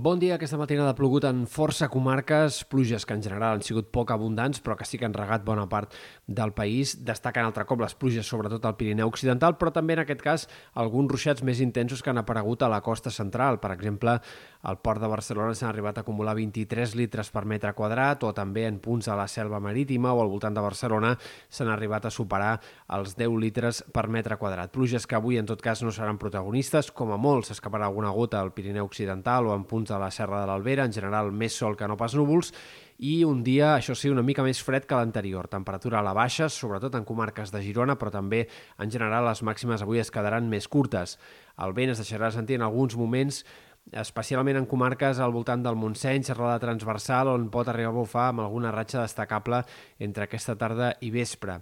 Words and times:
Bon 0.00 0.20
dia. 0.20 0.36
Aquesta 0.36 0.54
matinada 0.54 0.92
ha 0.92 0.94
plogut 0.94 1.24
en 1.26 1.40
força 1.50 1.88
comarques, 1.90 2.60
pluges 2.70 3.02
que 3.02 3.16
en 3.18 3.22
general 3.24 3.56
han 3.56 3.64
sigut 3.66 3.88
poc 3.90 4.12
abundants, 4.14 4.60
però 4.62 4.76
que 4.78 4.86
sí 4.86 4.94
que 4.94 5.08
han 5.08 5.14
regat 5.16 5.42
bona 5.42 5.64
part 5.66 5.96
del 6.28 6.52
país. 6.54 6.92
Destaquen 7.02 7.42
altre 7.42 7.64
cop 7.66 7.82
les 7.82 7.96
pluges, 7.98 8.28
sobretot 8.30 8.62
al 8.62 8.76
Pirineu 8.78 9.10
Occidental, 9.10 9.56
però 9.58 9.72
també 9.74 9.96
en 9.96 10.04
aquest 10.04 10.22
cas 10.22 10.44
alguns 10.78 11.10
ruixats 11.10 11.42
més 11.42 11.58
intensos 11.64 12.04
que 12.04 12.12
han 12.12 12.20
aparegut 12.22 12.62
a 12.62 12.68
la 12.70 12.78
costa 12.80 13.10
central. 13.10 13.58
Per 13.58 13.72
exemple, 13.74 14.14
al 14.62 14.78
port 14.78 15.02
de 15.02 15.10
Barcelona 15.10 15.56
s'han 15.58 15.72
arribat 15.72 15.98
a 15.98 16.04
acumular 16.06 16.36
23 16.38 16.94
litres 16.94 17.32
per 17.34 17.42
metre 17.44 17.74
quadrat, 17.74 18.22
o 18.22 18.30
també 18.30 18.68
en 18.68 18.78
punts 18.78 19.10
a 19.10 19.18
la 19.18 19.26
selva 19.26 19.58
marítima 19.58 20.14
o 20.14 20.22
al 20.22 20.30
voltant 20.30 20.54
de 20.54 20.62
Barcelona 20.62 21.16
s'han 21.48 21.72
arribat 21.74 22.06
a 22.06 22.14
superar 22.14 22.60
els 22.94 23.16
10 23.18 23.34
litres 23.42 23.82
per 23.90 24.06
metre 24.06 24.38
quadrat. 24.38 24.70
Pluges 24.70 25.10
que 25.10 25.18
avui, 25.18 25.42
en 25.42 25.50
tot 25.50 25.58
cas, 25.58 25.82
no 25.82 25.90
seran 25.90 26.22
protagonistes. 26.22 26.92
Com 26.94 27.10
a 27.10 27.18
molt 27.18 27.50
s'escaparà 27.50 27.90
alguna 27.90 28.14
gota 28.14 28.38
al 28.38 28.54
Pirineu 28.54 28.86
Occidental 28.86 29.50
o 29.50 29.58
en 29.58 29.66
punts 29.66 29.87
de 29.88 29.98
la 29.98 30.10
Serra 30.14 30.42
de 30.42 30.48
l'Albera, 30.50 30.84
en 30.84 30.92
general 30.92 31.32
més 31.32 31.56
sol 31.56 31.76
que 31.76 31.88
no 31.88 31.96
pas 31.96 32.14
núvols, 32.14 32.52
i 32.98 33.22
un 33.24 33.44
dia, 33.46 33.76
això 33.76 33.94
sí, 33.94 34.10
una 34.10 34.24
mica 34.26 34.42
més 34.42 34.60
fred 34.64 34.86
que 34.88 34.96
l'anterior. 34.98 35.46
Temperatura 35.48 36.00
a 36.00 36.06
la 36.06 36.16
baixa, 36.16 36.48
sobretot 36.50 36.96
en 36.98 37.06
comarques 37.06 37.52
de 37.54 37.62
Girona, 37.62 37.94
però 37.98 38.10
també 38.14 38.46
en 38.78 38.90
general 38.90 39.28
les 39.28 39.44
màximes 39.46 39.84
avui 39.84 40.02
es 40.02 40.10
quedaran 40.10 40.50
més 40.50 40.66
curtes. 40.68 41.16
El 41.62 41.74
vent 41.78 41.94
es 41.94 42.02
deixarà 42.02 42.32
sentir 42.34 42.58
en 42.58 42.66
alguns 42.66 42.98
moments 42.98 43.44
especialment 43.92 44.58
en 44.58 44.66
comarques 44.68 45.18
al 45.18 45.32
voltant 45.32 45.62
del 45.64 45.78
Montseny, 45.78 46.24
serrada 46.26 46.58
transversal, 46.60 47.30
on 47.32 47.48
pot 47.52 47.68
arribar 47.68 47.94
a 47.94 47.96
bufar 47.96 48.28
amb 48.32 48.44
alguna 48.44 48.72
ratxa 48.74 49.00
destacable 49.04 49.62
entre 49.98 50.26
aquesta 50.28 50.58
tarda 50.60 50.92
i 51.00 51.10
vespre. 51.14 51.60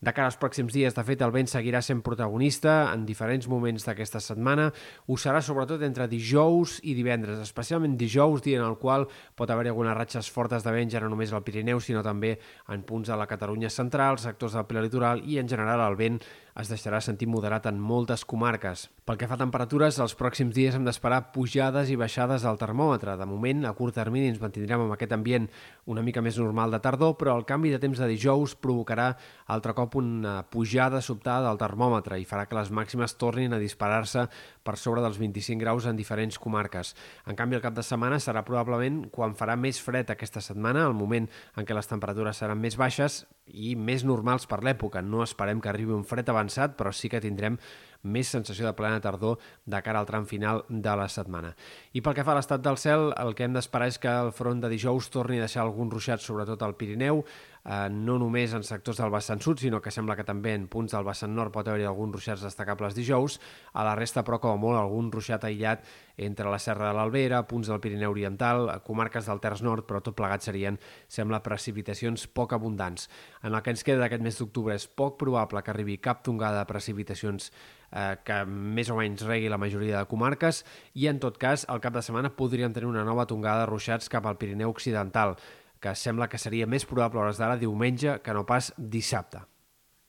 De 0.00 0.14
cara 0.16 0.30
als 0.30 0.38
pròxims 0.40 0.72
dies, 0.72 0.94
de 0.96 1.02
fet, 1.04 1.20
el 1.20 1.32
vent 1.34 1.50
seguirà 1.52 1.82
sent 1.84 1.98
protagonista 2.00 2.86
en 2.88 3.02
diferents 3.04 3.44
moments 3.52 3.84
d'aquesta 3.84 4.16
setmana. 4.24 4.70
Ho 5.04 5.18
serà 5.20 5.42
sobretot 5.44 5.84
entre 5.84 6.06
dijous 6.08 6.78
i 6.88 6.94
divendres, 6.96 7.36
especialment 7.44 7.98
dijous, 8.00 8.40
dia 8.40 8.62
en 8.62 8.64
el 8.64 8.78
qual 8.80 9.04
pot 9.36 9.52
haver-hi 9.52 9.74
algunes 9.74 9.98
ratxes 9.98 10.30
fortes 10.32 10.64
de 10.64 10.72
vent, 10.72 10.88
ja 10.88 11.04
no 11.04 11.10
només 11.12 11.34
al 11.36 11.44
Pirineu, 11.44 11.84
sinó 11.84 12.00
també 12.00 12.38
en 12.72 12.86
punts 12.88 13.12
de 13.12 13.18
la 13.20 13.28
Catalunya 13.28 13.68
central, 13.68 14.16
sectors 14.16 14.56
del 14.56 14.64
prelitoral 14.70 15.20
i, 15.20 15.36
en 15.36 15.52
general, 15.52 15.84
el 15.84 16.00
vent 16.00 16.16
es 16.60 16.70
deixarà 16.72 16.98
sentir 17.04 17.28
moderat 17.30 17.68
en 17.70 17.78
moltes 17.80 18.24
comarques. 18.28 18.88
Pel 19.06 19.18
que 19.20 19.28
fa 19.30 19.36
a 19.36 19.40
temperatures, 19.40 20.00
els 20.02 20.16
pròxims 20.18 20.54
dies 20.54 20.74
hem 20.76 20.84
d'esperar 20.86 21.30
pujades 21.34 21.90
i 21.92 21.98
baixades 21.98 22.44
del 22.46 22.58
termòmetre. 22.60 23.16
De 23.20 23.28
moment, 23.28 23.64
a 23.66 23.74
curt 23.76 23.96
termini, 23.96 24.28
ens 24.32 24.40
mantindrem 24.42 24.84
amb 24.84 24.96
aquest 24.96 25.14
ambient 25.16 25.48
una 25.90 26.04
mica 26.04 26.22
més 26.24 26.38
normal 26.40 26.74
de 26.74 26.82
tardor, 26.82 27.16
però 27.20 27.36
el 27.38 27.46
canvi 27.48 27.72
de 27.72 27.80
temps 27.82 28.00
de 28.00 28.08
dijous 28.10 28.56
provocarà 28.56 29.12
altre 29.50 29.74
cop 29.76 29.89
una 29.98 30.42
pujada 30.50 31.00
sobtada 31.02 31.48
del 31.48 31.58
termòmetre 31.60 32.18
i 32.20 32.26
farà 32.28 32.46
que 32.46 32.58
les 32.58 32.70
màximes 32.70 33.16
tornin 33.18 33.54
a 33.56 33.60
disparar-se 33.62 34.26
per 34.62 34.76
sobre 34.76 35.02
dels 35.02 35.18
25 35.18 35.60
graus 35.60 35.86
en 35.86 35.98
diferents 35.98 36.38
comarques. 36.38 36.94
En 37.26 37.38
canvi, 37.38 37.58
el 37.58 37.64
cap 37.64 37.74
de 37.74 37.84
setmana 37.86 38.20
serà 38.20 38.44
probablement 38.46 39.04
quan 39.10 39.36
farà 39.38 39.56
més 39.56 39.80
fred 39.82 40.10
aquesta 40.10 40.42
setmana, 40.44 40.86
el 40.86 40.94
moment 40.94 41.28
en 41.56 41.66
què 41.66 41.76
les 41.76 41.90
temperatures 41.90 42.42
seran 42.42 42.60
més 42.60 42.76
baixes 42.80 43.24
i 43.50 43.74
més 43.74 44.04
normals 44.06 44.46
per 44.46 44.62
l'època. 44.62 45.02
No 45.02 45.24
esperem 45.24 45.60
que 45.60 45.70
arribi 45.72 45.94
un 45.96 46.06
fred 46.06 46.28
avançat, 46.30 46.76
però 46.78 46.92
sí 46.94 47.10
que 47.10 47.22
tindrem 47.22 47.58
més 48.02 48.30
sensació 48.32 48.64
de 48.66 48.74
plena 48.76 49.00
tardor 49.04 49.38
de 49.66 49.80
cara 49.84 50.00
al 50.00 50.08
tram 50.08 50.24
final 50.26 50.64
de 50.68 50.94
la 50.96 51.08
setmana. 51.12 51.52
I 51.92 52.00
pel 52.00 52.16
que 52.16 52.24
fa 52.24 52.32
a 52.32 52.38
l'estat 52.38 52.62
del 52.64 52.78
cel, 52.80 53.10
el 53.20 53.34
que 53.36 53.44
hem 53.44 53.56
d'esperar 53.56 53.90
és 53.90 53.98
que 54.00 54.10
el 54.10 54.32
front 54.32 54.62
de 54.62 54.70
dijous 54.72 55.10
torni 55.12 55.40
a 55.40 55.44
deixar 55.44 55.66
alguns 55.66 55.92
ruixats, 55.92 56.24
sobretot 56.24 56.62
al 56.62 56.76
Pirineu, 56.80 57.24
eh, 57.64 57.88
no 57.90 58.18
només 58.20 58.54
en 58.56 58.64
sectors 58.66 59.00
del 59.00 59.12
vessant 59.12 59.42
sud, 59.44 59.60
sinó 59.60 59.80
que 59.82 59.92
sembla 59.94 60.16
que 60.16 60.26
també 60.26 60.54
en 60.56 60.66
punts 60.70 60.94
del 60.94 61.06
vessant 61.06 61.34
nord 61.34 61.52
pot 61.54 61.68
haver-hi 61.68 61.88
alguns 61.88 62.16
ruixats 62.16 62.44
destacables 62.46 62.96
dijous, 62.96 63.40
a 63.72 63.84
la 63.86 63.96
resta, 63.98 64.24
però, 64.26 64.40
com 64.42 64.54
a 64.54 64.60
molt, 64.60 64.78
algun 64.80 65.10
ruixat 65.12 65.44
aïllat 65.48 65.84
entre 66.20 66.50
la 66.52 66.60
Serra 66.60 66.90
de 66.90 66.96
l'Albera, 66.96 67.42
punts 67.48 67.70
del 67.70 67.80
Pirineu 67.80 68.12
Oriental, 68.12 68.68
comarques 68.84 69.26
del 69.28 69.40
Terç 69.40 69.64
Nord, 69.64 69.86
però 69.88 70.02
tot 70.04 70.16
plegat 70.18 70.44
serien, 70.44 70.78
sembla, 71.08 71.42
precipitacions 71.44 72.26
poc 72.28 72.54
abundants. 72.56 73.08
En 73.42 73.54
el 73.54 73.62
que 73.64 73.74
ens 73.74 73.84
queda 73.86 74.04
d'aquest 74.04 74.24
mes 74.24 74.40
d'octubre 74.40 74.76
és 74.76 74.86
poc 74.86 75.18
probable 75.20 75.62
que 75.64 75.72
arribi 75.72 76.00
cap 76.02 76.24
tongada 76.26 76.60
de 76.60 76.68
precipitacions 76.68 77.50
eh, 77.92 78.16
que 78.24 78.42
més 78.46 78.90
o 78.90 78.98
menys 78.98 79.24
regui 79.26 79.48
la 79.50 79.60
majoria 79.60 79.98
de 79.98 80.10
comarques. 80.10 80.64
I 80.94 81.08
en 81.10 81.20
tot 81.22 81.38
cas 81.40 81.66
el 81.72 81.80
cap 81.80 81.96
de 81.96 82.04
setmana 82.04 82.32
podríem 82.36 82.74
tenir 82.76 82.90
una 82.90 83.06
nova 83.06 83.26
tongada 83.30 83.64
de 83.64 83.70
ruixats 83.72 84.12
cap 84.12 84.26
al 84.26 84.38
Pirineu 84.40 84.70
Occidental 84.70 85.36
que 85.80 85.94
sembla 85.96 86.28
que 86.28 86.38
seria 86.38 86.68
més 86.68 86.84
probable 86.86 87.20
a 87.20 87.24
hores 87.24 87.40
d'ara 87.40 87.58
diumenge 87.60 88.18
que 88.24 88.36
no 88.36 88.44
pas 88.46 88.72
dissabte. 88.76 89.40